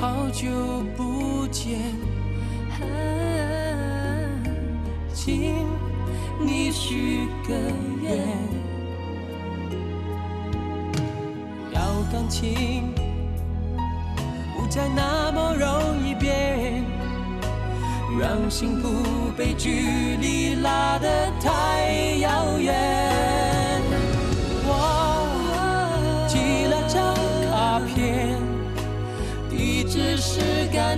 [0.00, 0.48] 好久
[0.96, 1.78] 不见，
[5.12, 5.54] 请
[6.40, 7.54] 你许个
[8.02, 8.26] 愿，
[11.72, 11.80] 要
[12.12, 12.92] 感情。
[14.56, 16.84] 不再那么容易变，
[18.18, 23.03] 让幸福被距离拉得太遥远。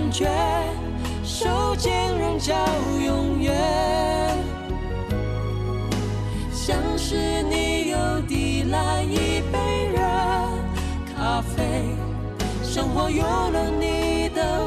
[0.07, 0.25] 感觉，
[1.21, 2.55] 手间仍叫
[3.03, 3.53] 永远。
[6.49, 9.99] 像是你又递来一杯热
[11.13, 11.93] 咖啡。
[12.63, 14.65] 生活有了你的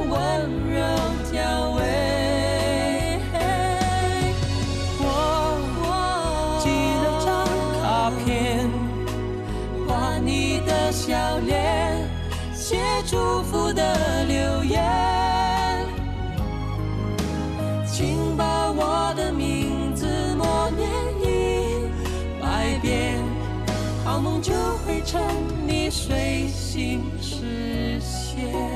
[26.10, 28.69] 追寻实现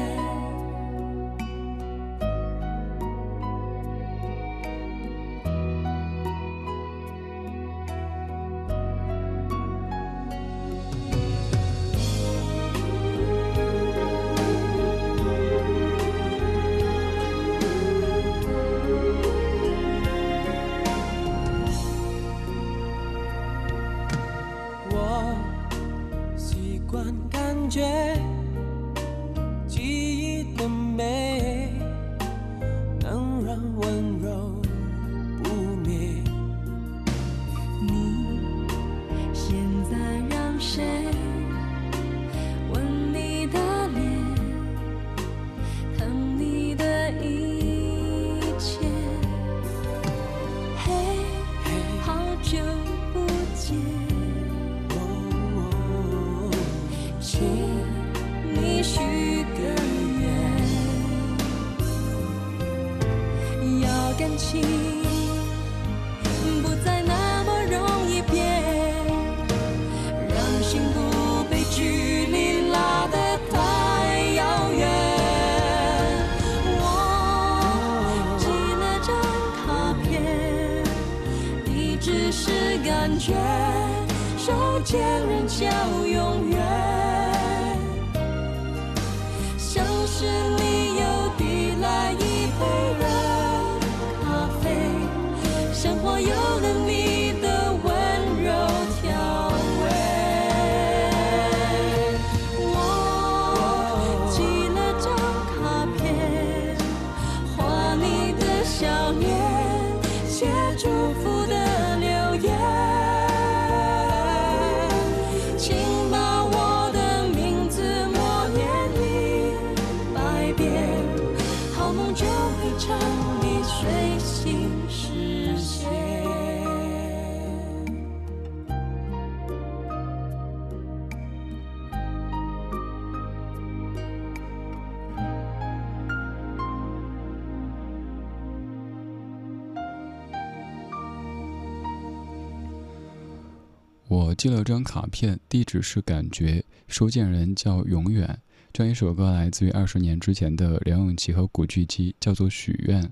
[144.44, 148.38] 寄了张卡片，地址是感觉，收件人叫永远。
[148.74, 153.02] 这样一首歌来自于二十年之前的梁咏琪和古巨基，叫做《许愿》。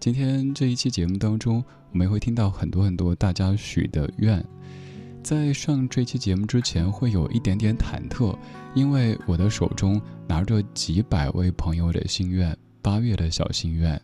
[0.00, 1.62] 今天这一期节目当中，
[1.92, 4.42] 我们会听到很多很多大家许的愿。
[5.22, 8.34] 在上这期节目之前，会有一点点忐忑，
[8.74, 14.00] 因为我的手中拿着几百位朋友的心愿，八月的小心愿。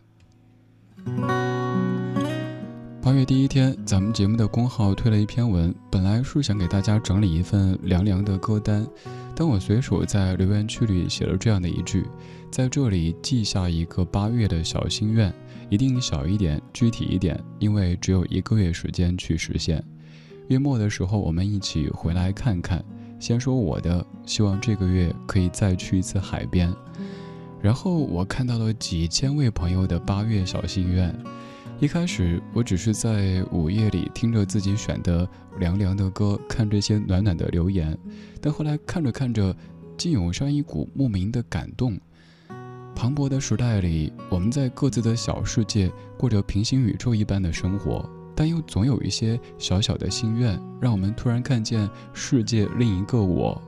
[3.05, 8.83] 八月第一天，咱们节目的公号推了一篇文，本来是想给大家整理一份凉凉的歌单，
[9.35, 12.07] 但我随手在留言区里写了这样的一句，
[12.49, 15.31] 在这里记下一个八月的小心愿，
[15.69, 19.83] 一定小一点，具体一点，因为只有一个月时间去实现。
[20.47, 22.83] 月末的时候，我们一起回来看看。
[23.19, 26.73] 先说我的，希望这个月可以再去一次海边。
[27.61, 31.15] 然后我看到了几千位朋友的八月小心愿。
[31.85, 35.29] 一开始我只是在午夜里听着自己选的
[35.59, 37.95] 凉凉的歌，看这些暖暖的留言，
[38.41, 39.55] 但后来看着看着，
[39.95, 41.95] 竟涌上一股莫名的感动。
[42.95, 48.03] 磅礴的时代里，我们在各自的小世界过着平行宇宙一般的生活，
[48.35, 53.61] 但又总有一些小小的心愿，让我们突然看见世界另一个我。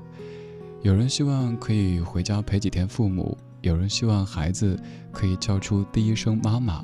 [0.81, 4.75] 有人希望可以回家陪几天父母，有人希望孩子
[5.11, 6.83] 可以叫出第一声妈妈。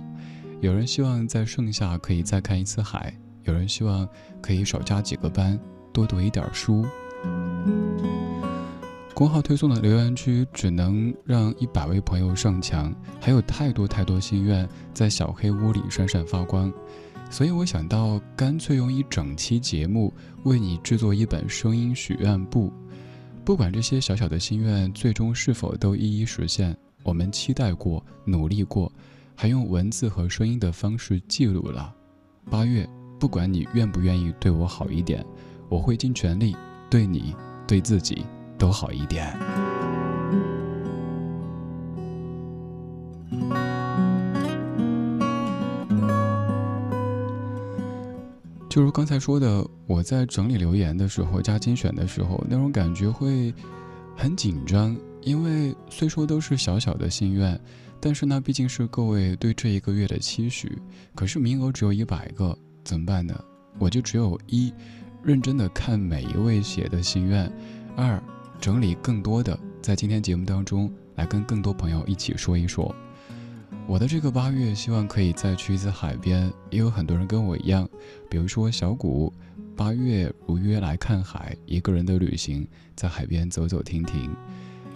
[0.64, 3.14] 有人希望在盛夏可以再看一次海，
[3.44, 4.08] 有人希望
[4.42, 5.60] 可以少加几个班，
[5.92, 6.86] 多读一点书。
[9.14, 16.72] 公号推送的留言区只能让一百位朋友上墙，还有太多太多心愿在小黑屋里闪闪发光，
[17.30, 20.14] 所以我想到干脆用一整期节目
[20.44, 22.72] 为你制作一本声音许愿簿，
[23.44, 26.74] 不管这些小小的心愿最终是否都一一实现，
[27.04, 28.90] 我们期待过，努力过。
[29.36, 31.94] 还用文字和声音的方式记录了。
[32.50, 32.88] 八月，
[33.20, 35.26] 不管你愿不愿意对我好一点，
[35.70, 36.56] 我会尽全力
[36.90, 37.36] 对你、
[37.68, 38.26] 对自己
[38.58, 39.34] 都好一点。
[48.70, 53.54] 就如刚才说的，我在整理留言的时候、加精选的时候，那种感觉会
[54.16, 57.60] 很紧张，因为虽说都是小小的心愿。
[58.06, 60.78] 但是呢，毕竟是各位对这一个月的期许，
[61.16, 62.54] 可是名额只有一百个，
[62.84, 63.34] 怎么办呢？
[63.80, 64.74] 我就只有一，
[65.24, 67.50] 认真的看每一位写的心愿；
[67.96, 68.22] 二，
[68.60, 72.94] 整理更多的，在今天节目当中来跟更多朋友一起说一说。
[73.88, 77.90] 我的这个八月，希望可以再去一次海边，也有很多人跟我一样，
[78.30, 79.32] 比如说小谷，
[79.78, 82.68] 八月如约来看海，一个人的旅行，
[82.98, 84.30] 在海边走走停停。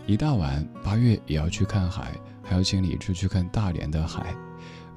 [0.07, 4.33] 一大晚，八月也要去看海，还要请李志去看大连的海。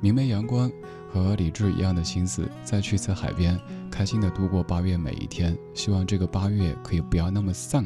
[0.01, 0.71] 明媚阳光，
[1.13, 3.59] 和李志一样的心思，再去一次海边，
[3.91, 5.59] 开心的度过八月每一天。
[5.75, 7.85] 希望这个八月可以不要那么丧。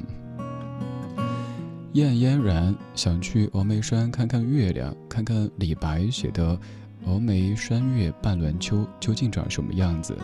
[1.95, 6.55] 燕嫣然想去峨眉山看看月亮，看看李白写的
[7.09, 10.15] 《峨眉山月半轮秋》究竟长什么样子。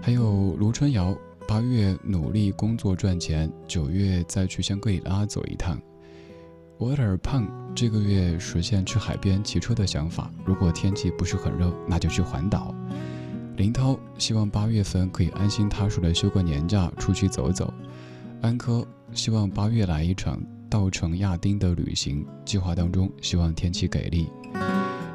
[0.00, 1.14] 还有卢春瑶，
[1.46, 5.78] 八月努力工作赚钱，九月再去香格里拉走一趟。
[6.80, 10.30] 我有点胖，这个月实现去海边骑车的想法。
[10.46, 12.74] 如果天气不是很热，那就去环岛。
[13.58, 17.70] 林涛希望八月份可以安心踏实的休个年假，出去走走。
[18.40, 18.82] 安科
[19.12, 24.30] 希望八月来一场稻城亚丁的旅行，计划当中希望天气给力。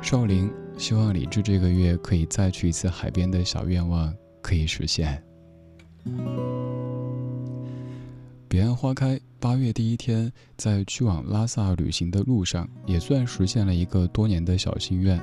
[0.04, 5.20] 少林希望李志这个月可以再去一次海边的小愿望可以实现。
[8.48, 15.20] 彼岸花开，八月第一天，在去往拉萨旅行的路上，也算实现了一个多年的小心愿。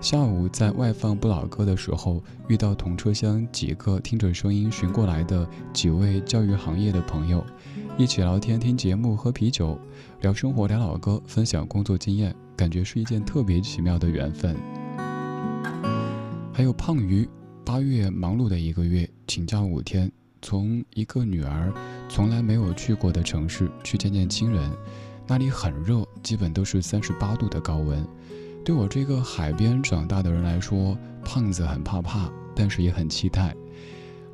[0.00, 7.44] 下午在外放不老歌的时候，遇到同车厢几个听着声音寻过来的几位教育行业的朋友，
[7.96, 9.78] 一起聊天、听节目、喝啤酒，
[10.20, 14.56] 聊生活、聊老歌，分享工作经验，感觉是一件特别奇妙的缘分。
[16.52, 17.28] 还有胖鱼，
[17.64, 20.10] 八月忙碌的一个月，请假五天。
[20.40, 21.72] 从一个女儿
[22.08, 24.70] 从来没有去过的城市去见见亲人，
[25.26, 28.06] 那里很热，基本都是三十八度的高温。
[28.64, 33.54] 对我这个海边长大的人来说，胖子很怕怕，但是也很期待。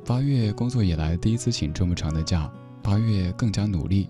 [0.05, 2.51] 八月工作以来第一次请这么长的假，
[2.83, 4.09] 八月更加努力。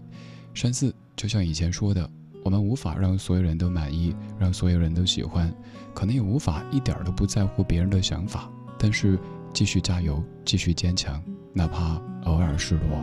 [0.53, 2.09] 山四就像以前说的，
[2.43, 5.53] 我们无法让所有人都满意，让所有人都喜欢，
[5.93, 9.17] 可能也无法一点都不在乎别人的想法，但是
[9.53, 11.23] 继续加油，继续坚强。
[11.57, 13.01] 哪怕偶尔失落。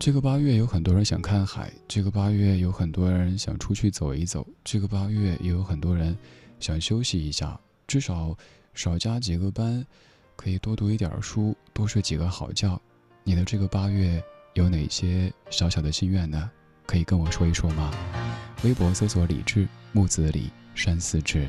[0.00, 6.16] 这个八月有很多人想看海，这个八月有很多人想出去走一走，这个八月也有很多人
[6.58, 7.56] 想休息一下。
[7.86, 8.36] 至少
[8.74, 9.86] 少加几个班，
[10.34, 12.80] 可以多读一点书，多睡几个好觉。
[13.22, 14.20] 你的这个八月
[14.54, 16.50] 有哪些小小的心愿呢？
[16.84, 17.92] 可以跟我说一说吗？
[18.64, 21.48] 微博搜索“李志木子李山寺志”。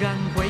[0.00, 0.47] 然会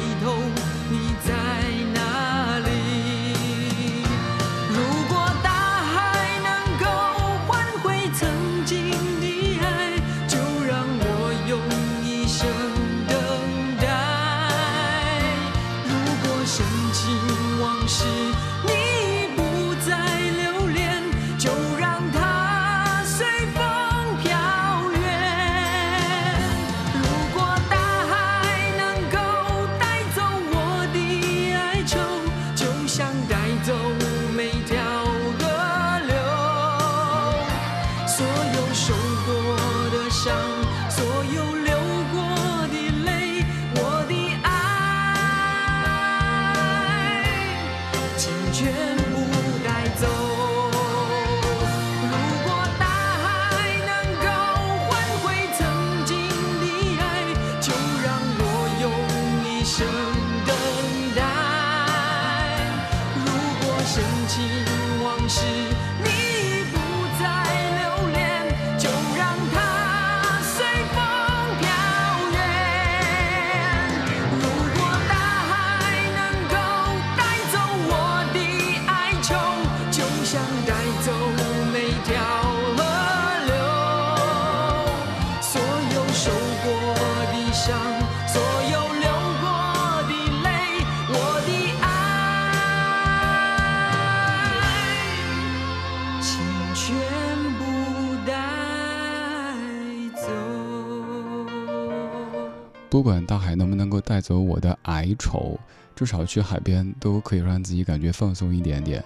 [102.99, 105.57] 不管大海能不能够带走我的哀愁，
[105.95, 109.05] 至少去海边都可以让自己感觉放松一点点。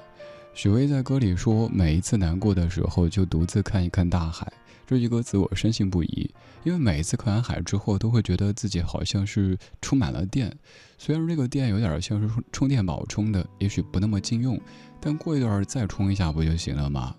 [0.55, 4.51] 许巍在歌里说：“每一次难过的时候，就独自看一看大海。”
[4.89, 6.31] 这句歌词我深信不疑，
[6.65, 10.51] 因为每一次看完海之后，都会觉得自己好像是充满了电。
[10.97, 14.59] 虽然这个电有点像是充充电宝充的，也许不那么经用，
[15.03, 17.15] 但过一段再充一下不就行了吗？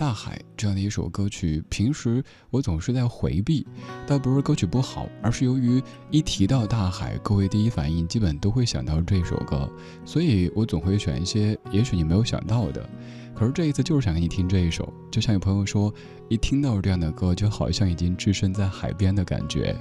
[0.00, 3.66] 大海这样的一首歌曲，平时我总是在回避，
[4.06, 5.78] 倒不是歌曲不好，而是由于
[6.10, 9.70] 一提到大海，各位第一反应基本都会想到这首歌，
[10.06, 12.88] 所以我总会选一些也许你没有想到的。
[13.34, 15.92] 可是这一次就是想给你听这一首，就像有朋友说，
[16.30, 19.76] 一听到这样的歌，就好像已经置身在海边的感觉。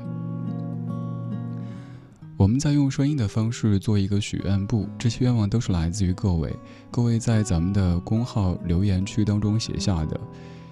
[2.39, 6.55] 我们在用声音的方式做一个许愿簿，这些愿望都是来自于各位，
[6.89, 10.17] 各位在咱们的公号留言区当中写下的。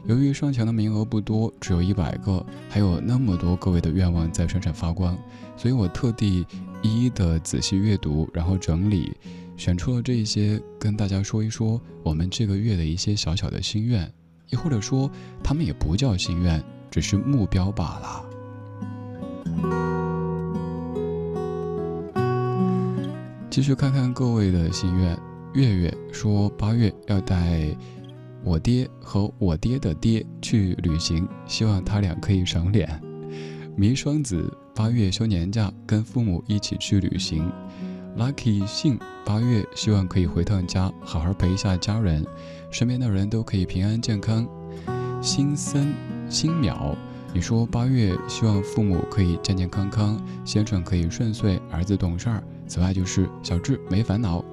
[0.06, 5.18] 由于上墙的名额不多，只有一百个，还有那么多各位的愿望在闪闪发光，
[5.58, 6.48] 所以我特地
[6.82, 9.12] 一一的仔细阅读，然后整理，
[9.58, 14.10] 选出了这些，跟大家说一说我们这个月的一些小小的心愿，
[14.52, 15.12] 又或者说
[15.44, 18.24] 他们也不叫心愿，只是目标罢了。
[23.58, 25.18] 继续看看各位的心愿。
[25.56, 27.76] 月月说八月要带
[28.44, 32.88] 我爹和我爹的爹去旅行，希望他俩可以赏脸。
[33.76, 37.52] 迷双子八月休年假，跟父母一起去旅行。
[38.16, 38.96] Lucky 信
[39.26, 42.24] 八月希望可以回趟家，好好陪一下家人，
[42.70, 44.48] 身边的人都可以平安健康。
[45.20, 45.96] 新森
[46.30, 46.96] 新淼，
[47.34, 52.44] 你说八月希望父母可以健健康康，先生可以顺遂，儿子懂事儿。
[52.68, 54.44] 此外就是小智没烦恼。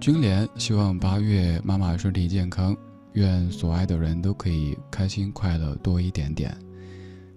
[0.00, 2.74] 君莲希望八月妈妈身体健康，
[3.12, 6.56] 愿所爱的人都可以开心快乐多一点点。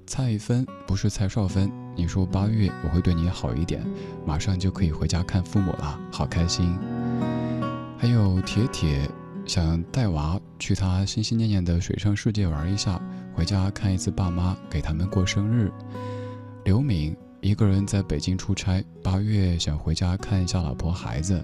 [0.06, 3.86] 蔡芬不是蔡少芬，你说八月我会对你好一点，
[4.26, 6.78] 马上就可以回家看父母了，好开心。
[7.98, 9.10] 还有铁铁
[9.46, 13.02] 想带娃去他心心念念的水上世界玩一下，
[13.34, 15.72] 回家看一次爸妈，给他们过生日。
[16.64, 17.16] 刘敏。
[17.42, 21.44] 一个人在北京出差，八月想回家看一下老婆孩子，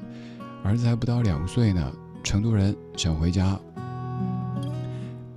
[0.63, 1.92] 儿子还不到两岁呢。
[2.24, 3.60] 成都人想回家。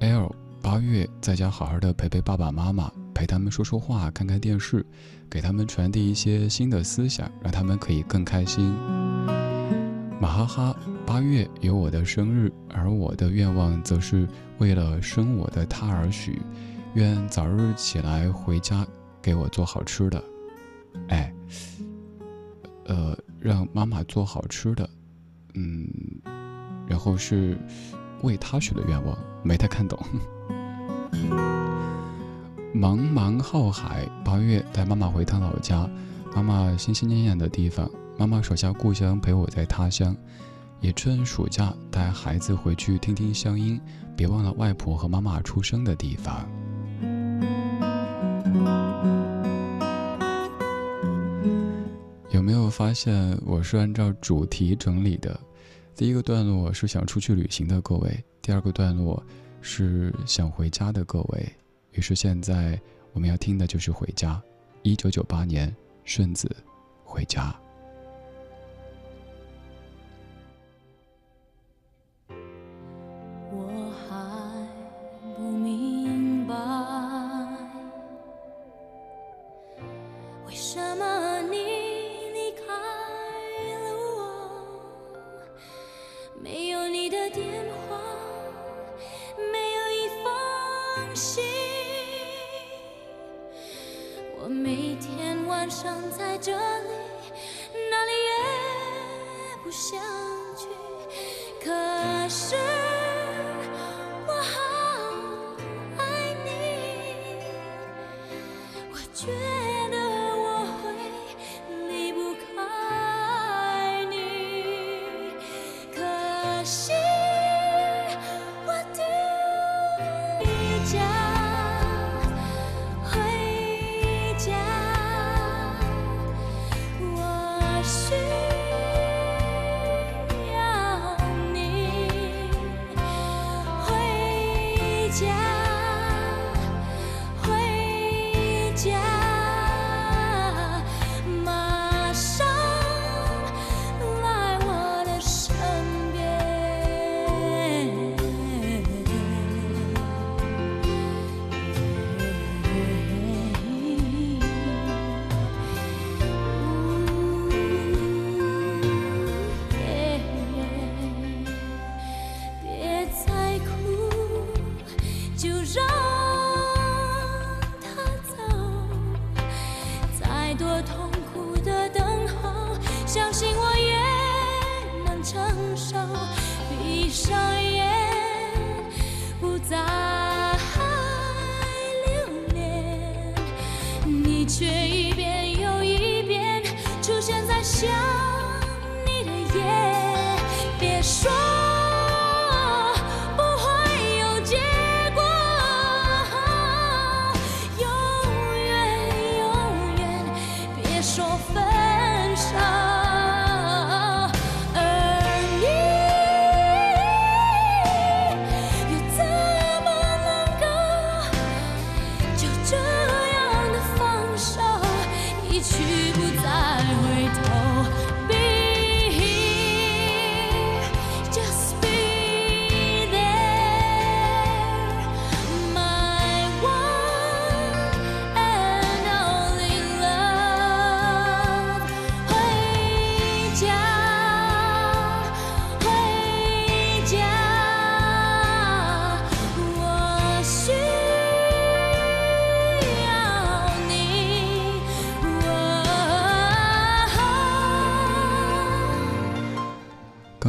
[0.00, 4.84] L 八月在家好好的陪陪爸爸妈妈，陪他们说说话，看看电视，
[5.30, 8.74] 给他们传递一些新的思想，让他们可以更开心。
[10.20, 16.42] 马哈哈八月有我的生日，而我的愿望则是为了生我的他而许，
[16.94, 18.86] 愿早日起来回家
[19.22, 20.22] 给我做好吃的。
[21.08, 21.32] 哎，
[22.84, 24.88] 呃，让妈妈做好吃的，
[25.54, 25.88] 嗯，
[26.86, 27.58] 然后是
[28.22, 29.98] 为他许的愿望，没太看懂。
[32.72, 35.88] 茫茫浩海，八月带妈妈回趟老家，
[36.34, 40.16] 妈妈心心念念的地方，妈妈手下故乡陪我在他乡，
[40.80, 43.80] 也趁暑假带孩子回去听听乡音，
[44.16, 46.48] 别忘了外婆和妈妈出生的地方。
[52.30, 55.38] 有没有发现我是按照主题整理的？
[55.96, 59.20] 第一个段落是想出去旅行的各位，第二个段落
[59.60, 61.52] 是想回家的各位。
[61.90, 62.80] 于是现在
[63.12, 64.34] 我们要听的就是《回家》，
[64.82, 66.48] 一九九八年，顺子，
[67.04, 67.50] 《回家》。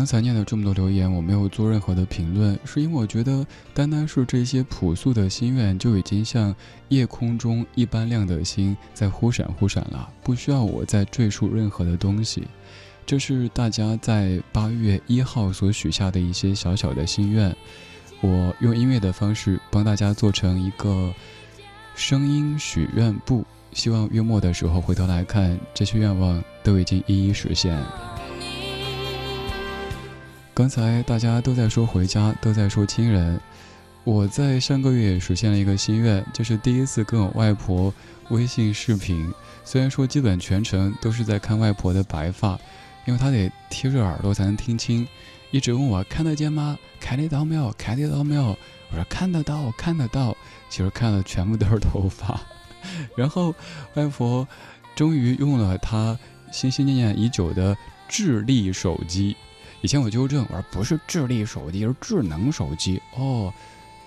[0.01, 6.55] 刚才念了这么多留言，我没有做任何的评论，是因为我觉得单单是这些朴素的心愿，就已经像
[6.89, 12.47] 夜空中一般亮的星在忽闪忽闪了，不需要我再赘述任何的东西。
[13.05, 17.55] 这是大家在八月一号所许下的一些小小的心愿，
[18.21, 21.13] 我用音乐的方式帮大家做成一个
[21.93, 27.79] 声音许愿簿，希望月末的时候回头来看，这些愿望都已经一一实现。
[30.53, 33.39] 刚才大家都在说回家，都在说亲人。
[34.03, 37.93] 我在上个月也实现了一个心愿，就是第一次跟我外婆
[38.29, 39.31] 微信视频。
[39.63, 42.59] 虽然说基本全程都是在看外婆的白发，
[43.05, 45.07] 因为她得贴着耳朵才能听清，
[45.51, 46.77] 一直问我看得见吗？
[46.99, 47.73] 看得到没有？
[47.77, 48.57] 看得到没有？
[48.89, 50.35] 我说看得到，看得到。
[50.69, 52.41] 其实看的全部都是头发。
[53.15, 53.55] 然后
[53.93, 54.45] 外婆
[54.95, 56.17] 终于用了她
[56.51, 57.77] 心心念念已久的
[58.09, 59.37] 智力手机。
[59.81, 63.51] 以前我纠正，我说不是智力手机，是智能手机哦，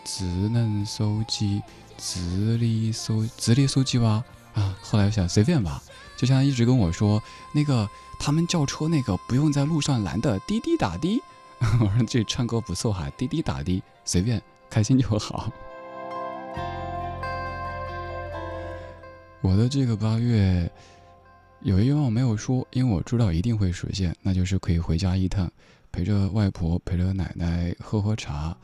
[0.04, 1.60] 智能手机，
[1.98, 4.22] 智力手，智力手机吧？
[4.54, 5.82] 啊，后来我想随便吧，
[6.16, 7.20] 就像一直跟我说，
[7.52, 7.88] 那个
[8.20, 11.20] 他们叫车那个不用在路上拦的滴滴打的，
[11.80, 15.50] 我说这唱歌不错哈，滴滴打的，随便开心就好。
[19.40, 20.70] 我的这个八月。
[21.64, 25.50] 有一愿望没有说，因为我知道一定会实现，那就是可以回家一趟，
[25.90, 28.54] 陪着外婆，陪着奶奶喝喝茶，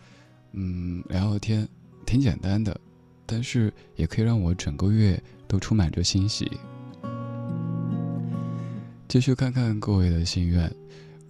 [0.53, 1.67] 嗯，聊聊天，
[2.05, 2.79] 挺简单的，
[3.25, 6.51] 但是也可以让我整个月都充满着欣喜。
[9.09, 10.71] 继续看看各位的心愿，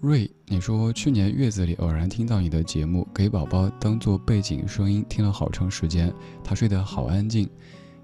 [0.01, 7.49] 瑞，你说去年月子里偶然听到你的节目，给宝宝当做背景声音听了好长时间，他睡得好安静。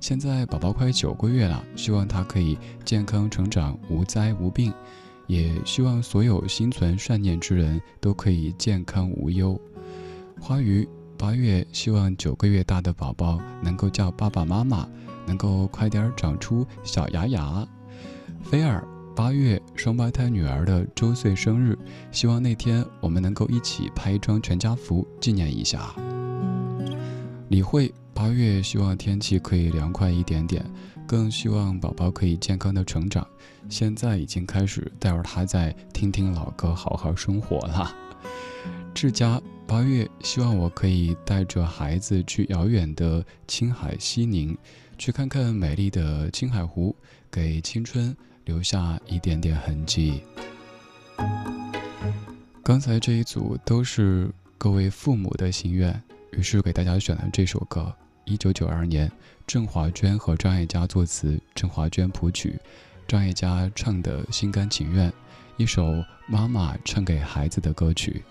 [0.08, 4.72] 现在宝宝快九个月了，希望他可以健康成长，无灾无病，
[5.26, 9.60] 也希望所有心存善念之人都可以健康无忧。
[10.40, 10.88] 花语
[11.18, 14.88] 八月，希望九个月大的宝宝能够叫爸爸妈妈，
[15.26, 17.66] 能够快点长出小牙牙。
[18.44, 21.76] 菲尔八月，双胞胎女儿的周岁生日，
[22.12, 25.92] 希望那天我们能够一起拍一张全家福纪念一下。
[27.48, 27.92] 李慧。
[28.16, 30.64] 八月，希望天气可以凉快一点点，
[31.07, 33.24] 更希望宝宝可以健康的成长。
[33.68, 37.94] 现在已经开始带着他在听听老歌，好好生活了。
[38.94, 44.57] 志佳，八月，希望我可以带着孩子去遥远的青海西宁，
[44.96, 46.96] 去看看美丽的青海湖，
[47.31, 50.22] 给青春留下一点点痕迹。
[52.62, 56.02] 刚才这一组都是各位父母的心愿，
[56.33, 57.94] 于是给大家选了这首歌。
[58.26, 59.10] 一九九二年，
[59.46, 62.58] 郑华娟和张艾嘉作词，郑华娟谱曲，
[63.06, 65.12] 张艾嘉唱的心甘情愿，
[65.56, 68.24] 一首妈妈唱给孩子的歌曲。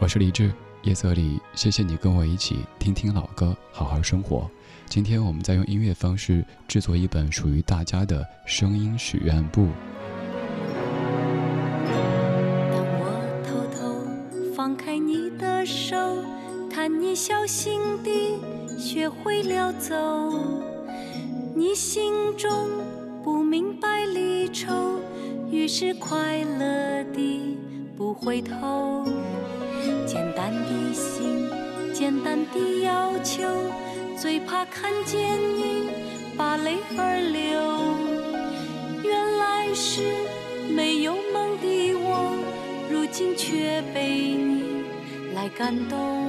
[0.00, 4.50] 我是李志，夜色里，谢谢你跟我一起听听老歌，好好生活。
[4.86, 9.68] 今天我们在用音乐方式制作一本属于大家的声音许愿簿。
[17.08, 18.36] 你小心地。
[18.78, 19.96] 学会了走，
[21.56, 22.50] 你心中
[23.24, 25.00] 不明白离愁，
[25.50, 27.56] 于是快乐地
[27.96, 29.06] 不回头。
[30.06, 31.48] 简单的心，
[31.94, 33.42] 简单的要求，
[34.14, 35.18] 最怕看见
[35.56, 35.88] 你
[36.36, 39.02] 把泪儿流。
[39.02, 40.02] 原来是
[40.70, 42.36] 没有梦的我，
[42.92, 44.84] 如今却被你
[45.34, 46.28] 来感动。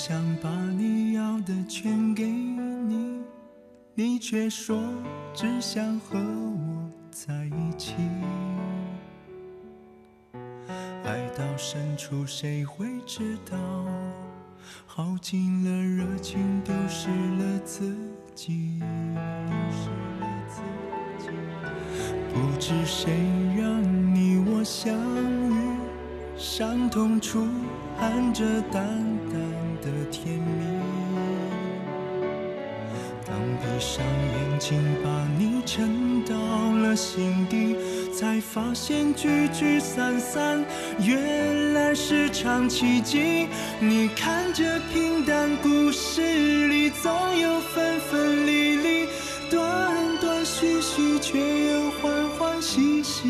[0.00, 3.20] 想把你要的全给你，
[3.96, 4.80] 你却说
[5.34, 7.94] 只想和我在一起。
[11.02, 13.58] 爱到深处谁会知道？
[14.86, 17.92] 耗尽了热情，丢失了自
[18.36, 18.80] 己。
[22.32, 23.12] 不知谁
[23.56, 23.82] 让
[24.14, 25.76] 你我相遇，
[26.36, 27.48] 伤痛处
[27.98, 29.07] 含着淡淡
[29.88, 30.78] 的甜蜜。
[33.24, 36.34] 当闭上眼睛，把你沉到
[36.82, 37.76] 了心底，
[38.12, 40.64] 才发现聚聚散散，
[40.98, 43.48] 原来是场奇迹。
[43.78, 49.06] 你看这平淡故事里，总有分分离离，
[49.50, 51.38] 断断续续，却
[51.72, 53.28] 又欢欢喜喜。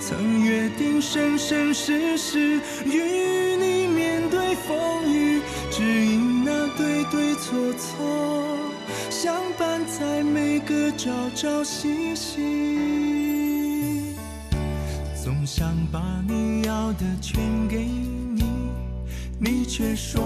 [0.00, 3.67] 曾约定生生世世与你
[4.30, 8.58] 对风雨，只因那对对错错，
[9.10, 14.14] 相伴在每个朝朝夕夕。
[15.22, 18.44] 总想把你要的全给你，
[19.38, 20.22] 你却说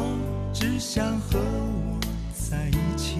[0.53, 1.99] 只想和我
[2.33, 3.17] 在一起。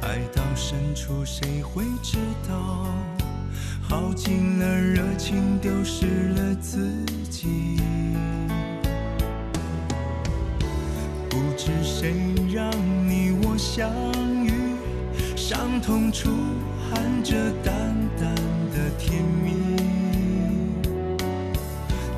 [0.00, 2.86] 爱到深处，谁会知道？
[3.88, 6.92] 耗尽了热情，丢失了自
[7.30, 7.80] 己。
[11.30, 12.12] 不知谁
[12.52, 12.70] 让
[13.08, 13.90] 你我相
[14.44, 14.52] 遇，
[15.34, 16.28] 伤痛处
[16.90, 17.74] 含着淡
[18.20, 18.34] 淡
[18.74, 19.54] 的甜蜜。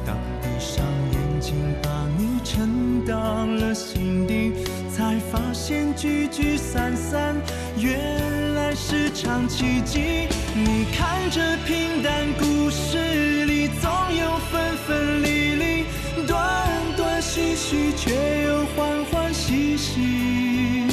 [0.05, 4.55] 当闭上眼睛，把你沉到了心底，
[5.01, 7.35] 才发现聚聚散散，
[7.79, 10.29] 原来是场奇迹。
[10.55, 15.85] 你看这平淡故事里，总有分分离离，
[16.27, 16.39] 断
[16.99, 20.87] 断续续，却又欢欢喜喜。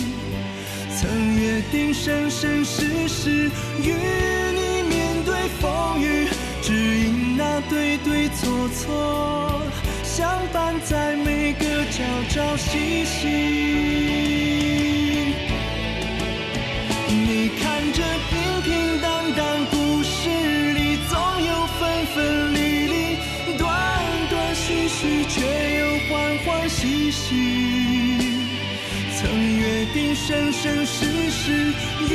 [0.96, 3.52] 曾约定生生世世
[3.84, 6.30] 与你面对风雨，
[6.62, 9.37] 只因那对对错错，
[10.54, 13.28] 伴在每个朝朝夕夕。
[17.10, 20.30] 你看这平平淡淡故事
[20.74, 22.58] 里，总有分分离
[22.88, 22.94] 离，
[23.58, 23.68] 断
[24.30, 25.36] 断续续，却
[25.80, 27.26] 又欢欢喜喜。
[29.20, 32.12] 曾约定生生世世与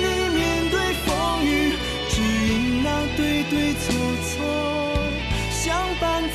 [0.00, 1.72] 你面对风雨，
[2.08, 3.86] 只因那对对错
[4.24, 4.38] 错，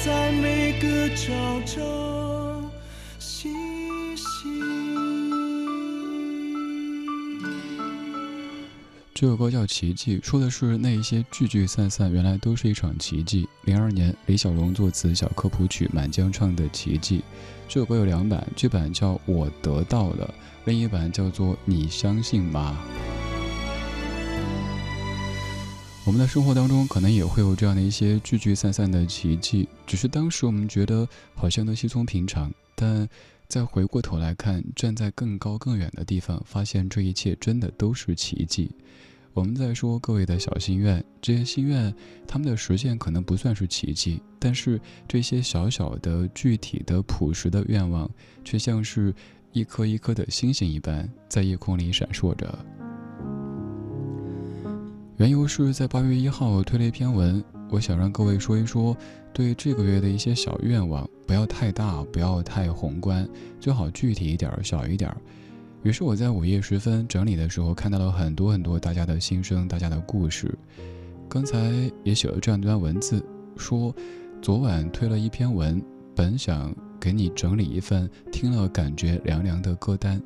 [0.06, 1.34] 在每个朝
[1.66, 1.82] 朝
[3.18, 3.50] 夕
[4.16, 4.48] 夕。
[9.16, 13.50] 这首歌叫《奇迹》，说的是那一些聚聚散散，原来都是一场奇迹。
[13.64, 17.18] 零二年，李小龙作词，小柯谱曲，满江唱的《奇迹》。
[17.68, 20.28] 这首歌有两版，这版叫《我得到了》，
[20.66, 22.78] 另一版叫做《你相信吗》。
[26.06, 33.10] 我们的生活当中可能也会有这样的一些聚聚散散的奇迹，只是当时我们觉得好像都稀松平常，但
[33.48, 38.70] 再回过头来看，站在更高更远的地方，发现这一切真的都是奇迹。
[39.34, 41.92] 我们在说各位的小心愿，这些心愿，
[42.28, 48.08] 他们的实现可能不算是奇迹，但是这些小小的、具体的、朴实的愿望，
[48.44, 49.12] 却像是
[49.54, 52.85] 一颗一颗的星星一般，在夜空里闪烁着。
[55.18, 58.96] 缘由是在八月一号推了一篇文，我想让各位说一说
[59.34, 63.26] 对这个月的一些小愿望，不要太大，不要太宏观，
[63.58, 65.10] 最好具体一点，小一点。
[65.84, 70.54] 于是我在午夜时分整理的时候，看到了很多很多大家的心声，大家的故事。
[71.30, 71.72] 刚才
[72.04, 73.26] 也写了这样一段文字，
[73.56, 73.96] 说
[74.42, 75.82] 昨晚推了一篇文，
[76.14, 80.22] 本想给你整理一份听了感觉凉凉的歌单，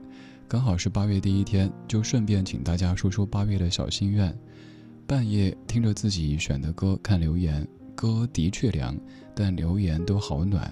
[0.47, 4.35] 刚好是八月第一天，就顺便请大家说说八月的小心愿。
[5.09, 8.95] 半夜听着自己选的歌，看留言，歌的确凉，
[9.35, 10.71] 但留言都好暖。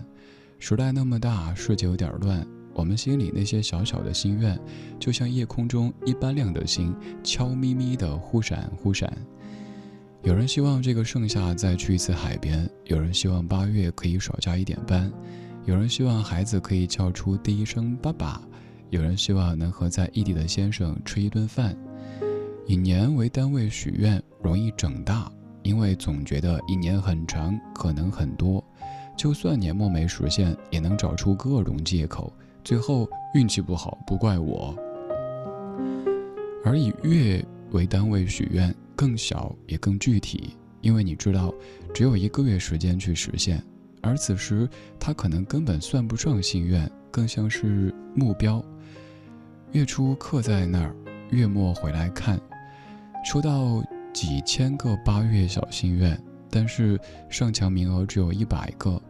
[0.59, 4.55] 时代那么大，世界有点乱，我们心里那些小小的心愿，
[4.99, 9.11] 就像夜空中一般亮的星，悄咪咪的忽闪忽闪。
[10.21, 15.11] 有人希望这个盛夏再去一次海边，有人希望八月可以少加一点班，
[15.65, 18.39] 有人希望孩子可以叫出第一声爸爸，
[18.91, 21.75] 有人希望能和在异地的先生吃一顿饭。
[22.67, 25.31] 以年为单位许愿容易整大，
[25.63, 28.61] 因为总觉得一年很长，可能很多。
[29.15, 32.31] 就算年末没实现，也能找出各种借口，
[32.65, 34.75] 最后运气不好不怪我。
[36.65, 41.53] 而以月为单位许愿更小也更具体，因为你知道
[41.93, 43.63] 只有一个月时间去实现，
[44.01, 48.61] 而此时它可能根本算不上心愿，更像是目标。
[49.71, 50.93] 月初刻在那儿，
[51.31, 52.39] 月末回来看，
[53.27, 56.17] 收到几千个八月小心愿。
[56.49, 56.97] 但是
[57.29, 59.01] 上墙名额只有一百个，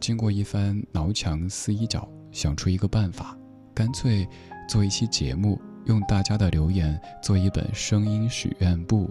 [0.00, 3.36] 经过一番挠墙撕衣角，想出一个办法，
[3.74, 4.26] 干脆
[4.66, 9.10] 做一期节目，用大家的留言做一本声音许愿簿。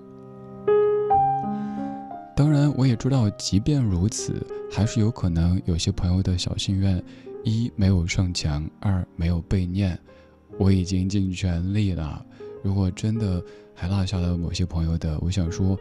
[2.36, 7.00] 当然，我也知道，即便如此，还是有可能有些朋友的小心愿，
[7.44, 9.96] 一没有上墙，二没有被念。
[10.58, 12.26] 我已经尽全力了，
[12.64, 13.40] 如果真的
[13.76, 15.78] 还落下了某些朋友的，我想说。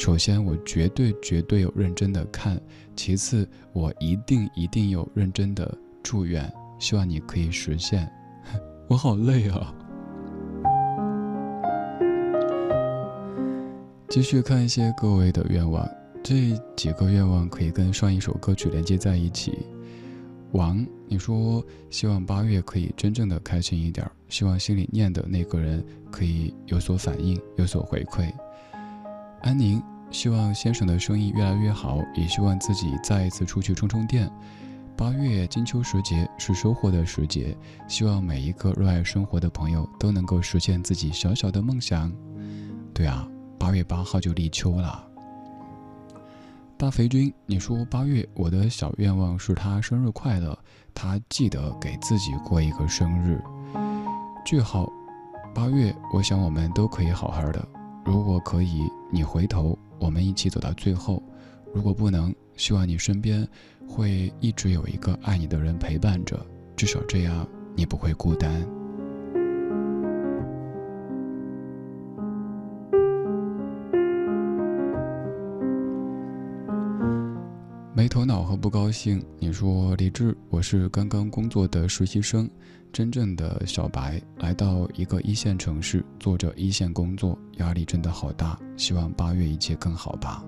[0.00, 2.56] 首先，我绝对绝对有认真的看；
[2.94, 8.08] 其次，我一定一定有认真的祝愿，希望你可以实现。
[8.86, 9.74] 我好累啊！
[14.08, 15.84] 继续看一些各位的愿望，
[16.22, 19.66] 这几个愿望可以跟上一首歌曲连接在一起。
[20.52, 28.32] 王，你说希望八月可以真正的开心一点，希望心里念的那个人可以有所反应，有所回馈。
[29.42, 34.30] 安宁希望先生的生意越来越好，也希望自己再一次出去充充电。
[34.96, 37.56] 八月金秋时节是收获的时节，
[37.86, 42.12] 希望每一个热爱生活的朋友都能够实现自己小小的梦想。
[42.92, 45.07] 对啊，八月八号就立秋了。
[46.78, 50.56] 大肥君，你说八月我的小愿望是他生日快乐，
[50.94, 53.42] 他记得给自己过一个生日。
[54.44, 54.88] 句号，
[55.52, 57.66] 八月，我想我们都可以好好的。
[58.04, 61.20] 如果可以，你回头，我们一起走到最后；
[61.74, 63.44] 如果不能，希望你身边
[63.88, 66.38] 会一直有一个爱你的人陪伴着，
[66.76, 68.64] 至少这样你不会孤单。
[78.08, 82.48] 头脑和不高兴，你说李志，我是刚刚工作的实习生。
[82.90, 88.58] 真正的小白来到一个一线城市，做着一线工作，压力真的好大。
[88.78, 90.42] 希望八月一切更好吧。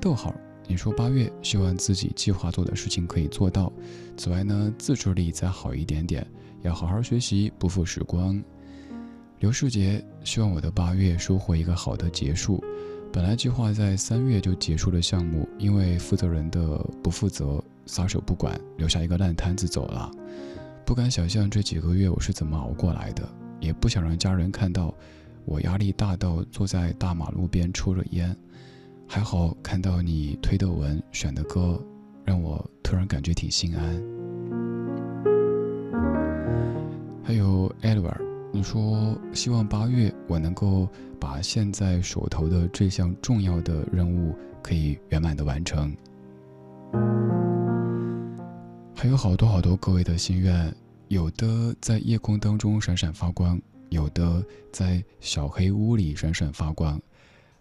[0.00, 0.32] 逗号，
[0.68, 3.72] 你说八月希望自己计划做的事情可以做到。
[4.16, 6.24] 此外呢，自制力再好一点点，
[6.62, 8.40] 要好好学习，不负时光。
[9.40, 12.62] 刘世杰，希望我的八月收获一个好的结束。
[13.12, 20.08] 本来计划在三月就结束的项目，因为负责人的不负责，撒手不管，留下一个烂摊子走了。
[20.86, 24.94] 不敢想象这几个月我是怎么熬过来的，也不想让家人看到
[25.44, 28.36] 我压力大到坐在大马路边抽着烟。
[29.08, 31.82] 还好看到你推的文选的歌，
[32.24, 34.00] 让我突然感觉挺心安。
[37.24, 38.20] 还有 Edward，
[38.52, 40.88] 你说希望八月我能够
[41.20, 45.94] 把现在手头的这项重要的任务可以圆满的完成。
[48.94, 50.74] 还有好多好多各位的心愿，
[51.08, 57.00] 有的在夜空当中闪闪发光，有的在小黑屋里闪闪发光。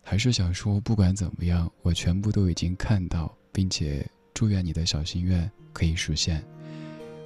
[0.01, 6.43] 还是想说，不管怎么样，我全部都已经看到，并且祝愿你的小心愿可以实现。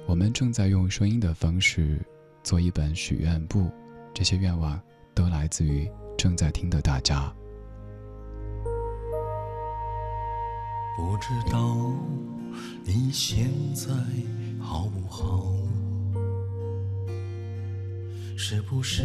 [0.06, 1.98] 我们正在用声音的方式
[2.44, 3.68] 做一本许愿簿，
[4.14, 4.80] 这些愿望
[5.14, 7.34] 都来自于正在听的大家。
[10.96, 11.90] 不知道。
[12.84, 13.92] 你现在
[14.60, 15.52] 好不好？
[18.36, 19.02] 是不是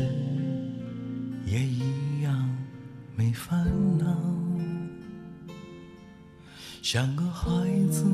[1.46, 2.56] 也一样
[3.16, 3.66] 没烦
[3.98, 4.06] 恼？
[6.84, 7.50] 像个孩
[7.90, 8.06] 子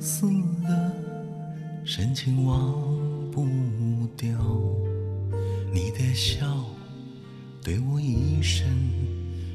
[0.00, 0.26] 似
[0.62, 0.92] 的，
[1.84, 3.03] 深情忘
[3.34, 4.28] 不掉。
[5.72, 6.46] 你的笑
[7.62, 8.64] 对我一生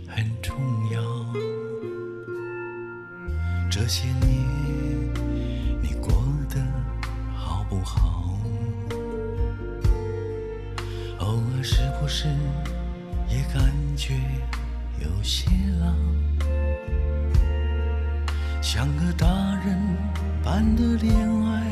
[0.06, 0.58] 很重
[0.92, 1.02] 要。
[3.72, 4.30] 这些年
[5.82, 6.12] 你过
[6.50, 6.60] 得
[7.34, 7.66] 好。
[7.70, 8.36] 不好，
[11.20, 12.28] 偶尔是不是
[13.30, 14.16] 也感觉
[15.00, 15.46] 有些
[15.80, 15.94] 老，
[18.60, 19.28] 像个大
[19.64, 19.80] 人
[20.44, 21.14] 般的恋
[21.46, 21.72] 爱，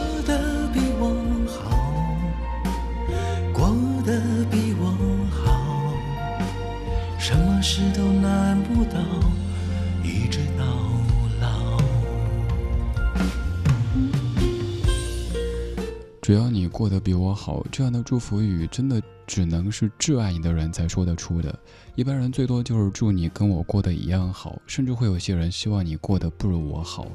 [17.33, 21.57] 好，这样的祝福语真的只能是挚爱你的人才说得出的。
[21.95, 27.07] 一般人最多就是祝你跟我过得一样好，甚至会有些人希望你过得不如我好。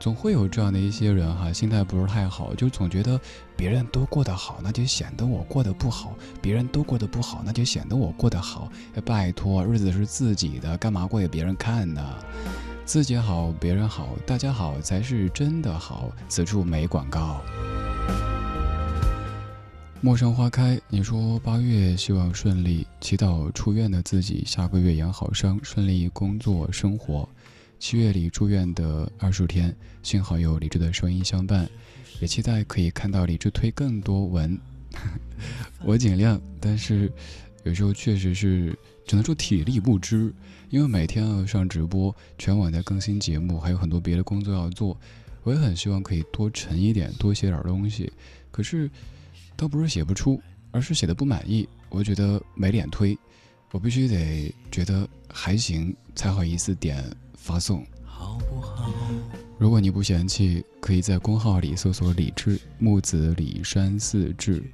[0.00, 3.20] 总会有这样的一些人哈，心态不是太好，就总觉得
[3.56, 6.10] 别人都过得好，那就显得我过得不好；
[6.40, 8.68] 别人都过得不好，那就显得我过得好。
[9.04, 12.04] 拜托，日子是自己的，干嘛过给别人看呢？
[12.84, 16.10] 自己好，别人好，大家好才是真的好。
[16.28, 17.40] 此处没广告。
[20.04, 27.28] 陌上花开，你说八月希望顺利，祈祷出院的自己下个月养好伤，顺利工作生活。
[27.78, 29.72] 七月里住院的二十天，
[30.02, 31.70] 幸好有李志的声音相伴，
[32.20, 34.58] 也期待可以看到李志推更多文。
[35.86, 37.08] 我尽量，但是
[37.62, 38.76] 有时候确实是
[39.06, 40.34] 只能说体力不支，
[40.68, 44.98] 因为每天要上直播，全网在更新节目，还有很多别的工作要做。
[45.44, 48.12] 我也很希望可以多沉一点，多写点东西，
[48.50, 48.90] 可是。
[49.62, 50.42] 倒不是写不出，
[50.72, 51.68] 而是写的不满意。
[51.88, 53.16] 我觉得没脸推，
[53.70, 57.00] 我必须得觉得还行才好意思点
[57.36, 57.86] 发送。
[58.04, 58.92] 好不好？
[59.58, 64.64] 如果你不嫌弃，可以在公号里搜索“李志木子李山四志”。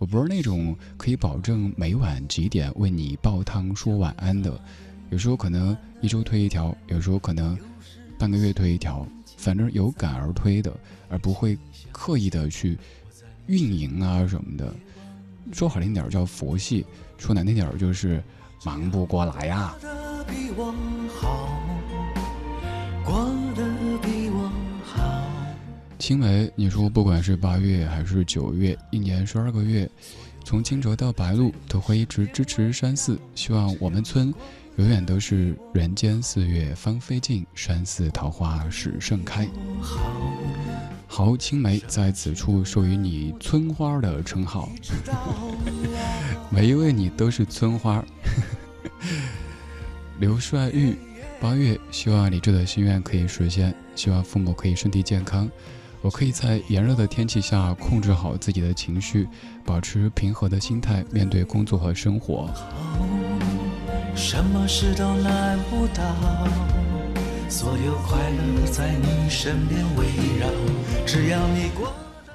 [0.00, 4.58] 我不是那种可以保证每晚几点为你煲汤说晚安的，
[5.10, 7.54] 有时候可能一周推一条，有时候可能
[8.18, 9.06] 半个月推一条，
[9.36, 10.74] 反正有感而推的，
[11.10, 11.58] 而不会
[11.92, 12.78] 刻意的去。
[13.46, 14.74] 运营啊什么的，
[15.52, 16.86] 说好听点叫佛系，
[17.18, 18.22] 说难听点就是
[18.64, 19.74] 忙不过来呀。
[19.80, 20.74] 过得比我
[21.08, 21.60] 好，
[23.04, 23.64] 过得
[24.02, 24.50] 比我
[24.84, 25.26] 好。
[25.98, 29.88] 青梅，你说不管是八月还是九月，一年十二个月，
[30.44, 34.34] 从惊蛰到白露，都会一直支持山寺，希望我们村
[34.76, 39.48] 永远都是人间四月芳菲尽，山寺桃花始盛开。
[41.14, 44.70] 好，青梅在此处授予你村花的称号，
[46.48, 48.02] 每一位你都是村花。
[50.18, 50.96] 刘帅玉，
[51.38, 55.50] 八月，希望你这的心愿可以实现，希望父母可以身体健康，
[56.00, 59.28] 我可以在炎热的天气下控制好自己的情绪，
[59.66, 62.48] 保持平和的心态面对工作和生活。
[64.16, 66.81] 什么事都难不倒。
[67.52, 70.06] 所有快乐在你身边围
[70.40, 70.48] 绕，
[71.06, 71.92] 只要你过。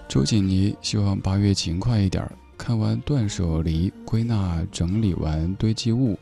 [0.08, 2.24] 周锦妮希望八月勤快一点，
[2.56, 6.20] 看完断舍离，归纳整理完堆积物，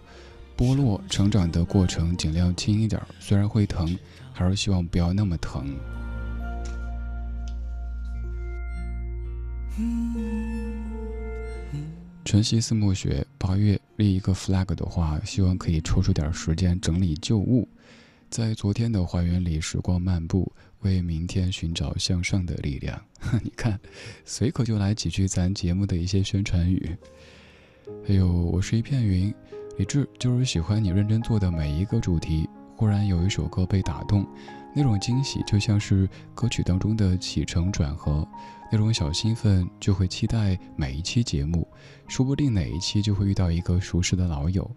[0.55, 3.99] 剥落成长的过程尽量轻一点，虽然会疼，
[4.31, 5.75] 还是希望不要那么疼。
[12.23, 17.67] 晨曦似暮雪，八月立一个 flag 的话，希望可以抽出点时间整理旧物。
[18.29, 20.51] 在昨天的花园里，时光漫步，
[20.81, 23.01] 为明天寻找向上的力量。
[23.43, 23.79] 你看，
[24.25, 26.95] 随口就来几句咱节目的一些宣传语。
[28.05, 29.33] 还有，我是一片云，
[29.77, 32.49] 李志就是喜欢你认真做的每一个主题。
[32.75, 34.27] 忽然有一首歌被打动，
[34.75, 38.27] 那种惊喜就像是歌曲当中的起承转合，
[38.69, 41.65] 那种小兴奋就会期待每一期节目，
[42.09, 44.69] 说不定哪一期就会遇到一个熟识的老友。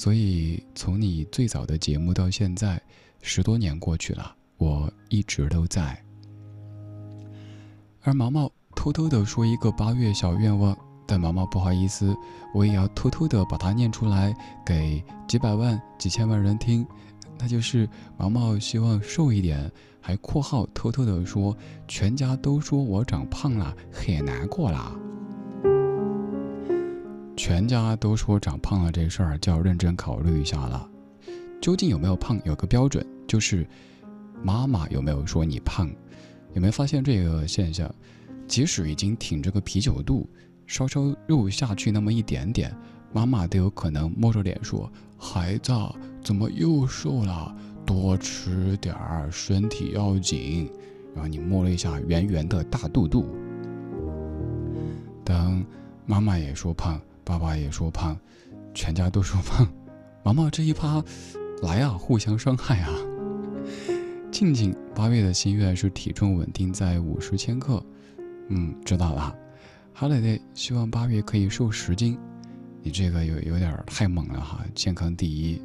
[0.00, 2.80] 所以，从你最早的节目到现在，
[3.20, 6.02] 十多年过去了，我一直都在。
[8.00, 10.74] 而毛毛偷偷的说一个八月小愿望，
[11.06, 12.16] 但毛毛不好意思，
[12.54, 14.34] 我也要偷偷的把它念出来，
[14.64, 16.86] 给几百万、几千万人听。
[17.38, 17.86] 那就是
[18.16, 19.70] 毛毛希望瘦一点，
[20.00, 21.54] 还括号偷偷的说，
[21.86, 24.98] 全家都说我长胖了，很难过啦。
[27.42, 30.86] 全家都说长胖了这事儿就要认真考虑一下了。
[31.58, 32.38] 究竟有没有胖？
[32.44, 33.66] 有个标准，就是
[34.42, 35.90] 妈妈有没有说你胖？
[36.52, 37.90] 有没有发现这个现象？
[38.46, 40.28] 即使已经挺着个啤酒肚，
[40.66, 42.76] 稍稍肉下去那么一点点，
[43.10, 45.72] 妈妈都有可能摸着脸说：“孩子
[46.22, 47.56] 怎么又瘦了？
[47.86, 50.70] 多吃点儿，身体要紧。
[51.14, 53.24] 然后你摸了一下圆圆的大肚肚。
[55.24, 55.64] 当
[56.04, 57.00] 妈妈也说胖，
[57.30, 58.18] 爸爸也说胖，
[58.74, 59.64] 全家都说胖，
[60.24, 61.00] 毛毛这一趴，
[61.62, 62.90] 来啊，互相伤害啊！
[64.32, 67.80] 静静八月的心愿是体重稳定在五十千克，
[68.48, 69.32] 嗯，知道了。
[69.94, 72.18] 哈蕾蕾希望八月可以瘦十斤，
[72.82, 75.62] 你这个有有点太猛了哈，健康第一。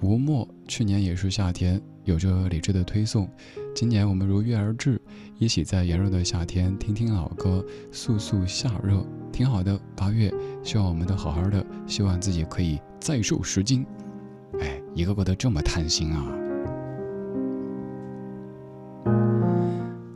[0.00, 3.28] 吴墨去年也是夏天，有着理智的推送。
[3.74, 5.00] 今年我们如约而至，
[5.38, 9.80] 一起在炎热的夏天听听老歌，速速夏热，挺好的。
[9.96, 13.86] 八月，希望我们都好好的，希望自己可以再瘦十斤。
[14.60, 16.26] 哎，一个个的这么贪心啊！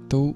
[0.08, 0.34] 都，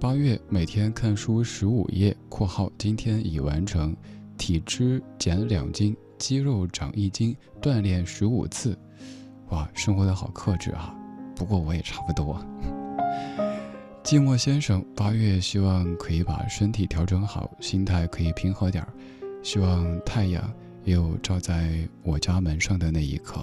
[0.00, 3.94] 八月每天看书十五页（括号今天已完成），
[4.36, 5.96] 体脂减两斤。
[6.18, 8.76] 肌肉长一斤，锻炼十五次，
[9.50, 10.94] 哇，生活的好克制啊！
[11.36, 12.44] 不过我也差不多。
[14.02, 18.88] 寂寞先生八月希望可以把身体调整好，心态可以平和点儿，
[19.42, 20.52] 希望太阳
[20.84, 23.40] 也有照在我家门上的那一刻。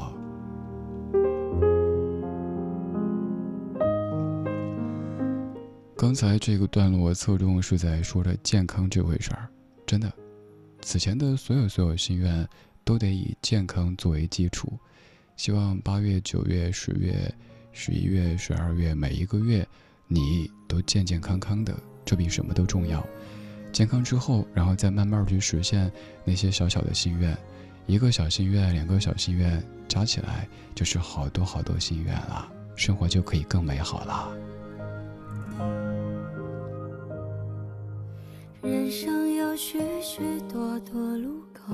[5.95, 9.47] 刚才这个段落侧重是在说着健康这回事儿，
[9.85, 10.11] 真的。
[10.81, 12.45] 此前的所有所有心愿，
[12.83, 14.71] 都得以健康作为基础。
[15.37, 17.33] 希望八月、九月、十月、
[17.73, 19.67] 十一月、十二月每一个月，
[20.07, 23.03] 你都健健康康的，这比什么都重要。
[23.71, 25.91] 健康之后，然后再慢慢去实现
[26.23, 27.35] 那些小小的心愿。
[27.87, 34.31] 一个小心愿，两个小心愿，加起来就是好多好多心愿了，生活就可以更美好了。
[38.61, 41.73] 人生有许许多多路口，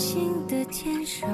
[0.00, 1.26] 心的牵手，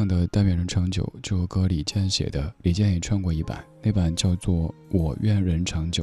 [0.00, 6.02] 唱的《但愿人长久》这首歌，李健写的，李健也唱过一版，那版叫做《我愿人长久》。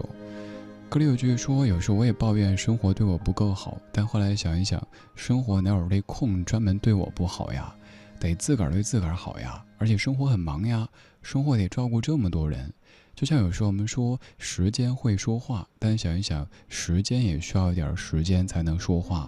[0.88, 7.74] 歌里有句说，有时候我也抱怨生活对我不够好，但后来想一想，生活哪有那空专门对我不好呀？
[8.20, 9.66] 得自个儿对自个儿好呀！
[9.80, 10.88] 而且生活很忙呀，
[11.24, 12.72] 生活得照顾这么多人。
[13.16, 19.28] 就像有时候我们说时间会说话，但想一想，时间也需要一点时间才能说话。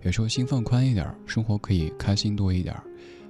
[0.00, 2.74] 有时候心放宽一点，生活可以开心多一点。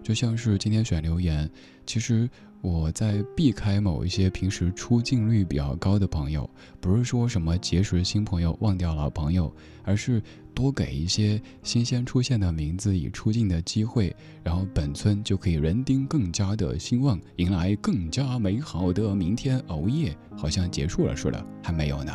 [0.06, 1.50] 就像是今天选留言，
[1.84, 2.30] 其实
[2.60, 6.48] 我在避开某一些平时出镜率比较高的朋友，
[6.80, 9.52] 不是说什么结识新朋友忘掉老朋友，
[9.82, 10.22] 而是
[10.54, 19.58] 多给一些新鲜出现的名字以出镜的机会，然后本村就可以人丁更加的兴旺，迎来更加美好的明天。
[19.66, 22.12] 熬夜好像结束了似的，还没有呢。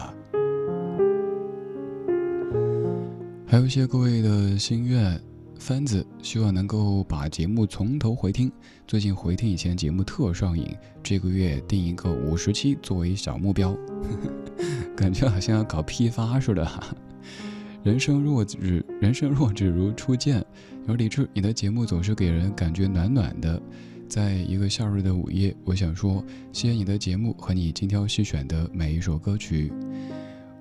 [3.46, 5.22] 还有一些各位的心愿。
[5.62, 8.52] 番子希望能够把节目从头回听，
[8.88, 13.78] 最近回听以前节目特上瘾，这个月定一个五十期作为小目标，
[14.98, 16.68] 感觉好像要搞批发似的。
[17.84, 20.44] 人生若只人生若只如初见，
[20.88, 23.62] 有理智，你的节目总是给人感觉暖暖的。
[24.10, 29.72] 在一个夏日的午夜，我想说，谢谢你的节目和你精挑细选的每一首歌曲。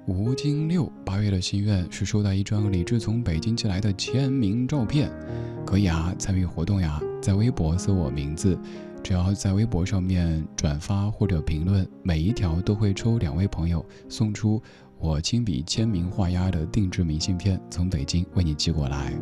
[0.06, 5.10] 吴金六八月的心愿是收到一张李志从北京寄来的签名照片，
[5.64, 8.58] 可以啊，参与活动呀，在微博搜我名字，
[9.04, 14.60] 只要在微博上面转发或者评论，每一条都会抽两位朋友送出
[14.98, 19.12] 我亲笔签名画押的定制明信片，从北京为你寄过来。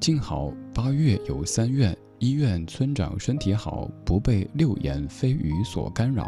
[0.00, 6.26] 静好，八月有三愿：一愿村长身体好，不被流言蜚语所干扰。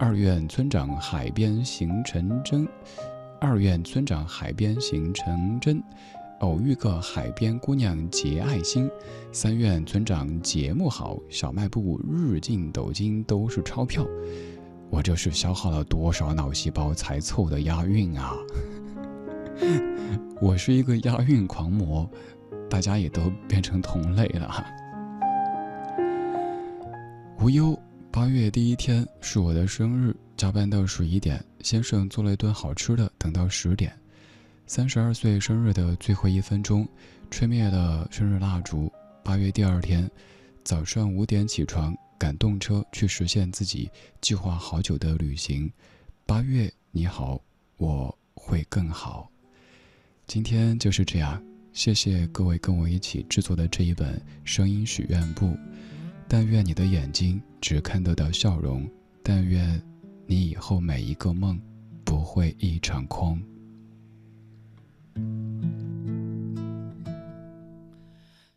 [0.00, 2.68] 二愿村长海边行成真，
[3.40, 5.82] 二愿村长海边行成真，
[6.38, 8.88] 偶遇个海边姑娘结爱心。
[9.32, 14.06] 三愿村长节目好，小卖部日进斗金都是钞票。
[14.88, 18.32] 我这是消耗了多少脑细胞才凑的押韵啊！
[20.40, 22.08] 我是一个押韵狂魔，
[22.70, 24.64] 大家也都变成同类了。
[27.40, 27.76] 无忧。
[28.10, 33.92] 八月第一天是我的生日，加班到十一点，先生做了一顿好吃的，等到十点。
[34.66, 36.88] 三十二岁生日的最后一分钟，
[37.30, 38.90] 吹灭了生日蜡烛。
[39.22, 40.10] 八月第二天，
[40.64, 43.90] 早上五点起床，赶动车去实现自己
[44.20, 45.70] 计划好久的旅行。
[46.26, 47.40] 八月你好，
[47.76, 49.30] 我会更好。
[50.26, 51.40] 今天就是这样，
[51.72, 55.56] 谢谢各位跟我一起制作的这一本声音许愿簿。
[56.30, 58.86] 但愿你的眼睛只看得到笑容，
[59.22, 59.80] 但愿
[60.26, 61.58] 你以后每一个梦
[62.04, 63.40] 不会一场空。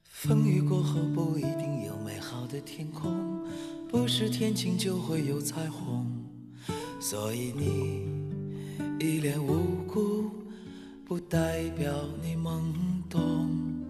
[0.04, 3.42] 风雨过后不一定有美好的天空，
[3.90, 6.06] 不是天晴就会有彩虹，
[7.00, 8.06] 所以你
[9.00, 10.30] 一脸无辜，
[11.06, 11.92] 不代表
[12.22, 12.62] 你懵
[13.10, 13.81] 懂。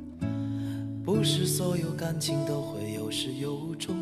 [1.04, 3.96] 不是所有感情都会有始有终，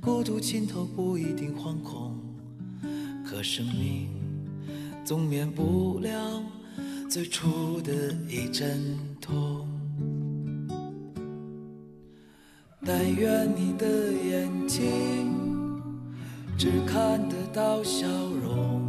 [0.00, 2.18] 孤独尽头不一定惶恐，
[3.24, 4.08] 可生命
[5.04, 6.42] 总免不了
[7.08, 9.68] 最初的一阵痛。
[12.84, 15.32] 但愿你的眼睛
[16.58, 18.82] 只看得到笑容，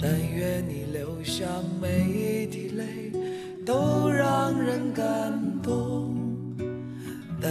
[0.00, 1.44] 但愿你流下
[1.80, 3.12] 每一滴泪
[3.66, 5.49] 都让人感动。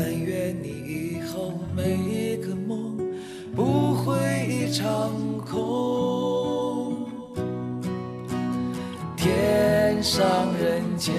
[0.01, 2.97] 但愿你以后每一个梦
[3.53, 4.15] 不会
[4.47, 5.11] 一场
[5.45, 7.05] 空。
[9.17, 10.25] 天上
[10.57, 11.13] 人间，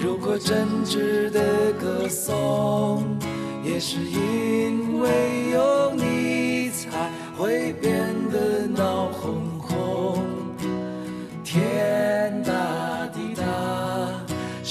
[0.00, 3.04] 如果真挚的歌颂，
[3.62, 6.03] 也是因为有你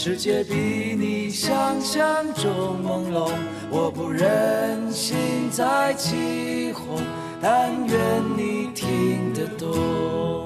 [0.05, 0.53] 世界比
[0.99, 2.51] 你想象中
[2.83, 3.31] 朦胧，
[3.71, 6.99] 我不忍心再起哄，
[7.41, 7.97] 但愿
[8.35, 10.42] 你听得懂。